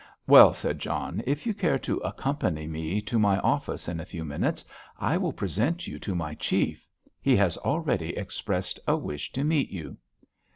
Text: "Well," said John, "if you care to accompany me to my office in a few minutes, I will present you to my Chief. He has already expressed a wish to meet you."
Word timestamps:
"Well," 0.25 0.55
said 0.55 0.79
John, 0.79 1.21
"if 1.27 1.45
you 1.45 1.53
care 1.53 1.77
to 1.77 1.97
accompany 1.97 2.65
me 2.65 3.01
to 3.01 3.19
my 3.19 3.37
office 3.41 3.87
in 3.87 3.99
a 3.99 4.05
few 4.07 4.25
minutes, 4.25 4.65
I 4.97 5.15
will 5.15 5.31
present 5.31 5.85
you 5.85 5.99
to 5.99 6.15
my 6.15 6.33
Chief. 6.33 6.87
He 7.21 7.35
has 7.35 7.55
already 7.57 8.17
expressed 8.17 8.79
a 8.87 8.97
wish 8.97 9.31
to 9.33 9.43
meet 9.43 9.69
you." 9.69 9.97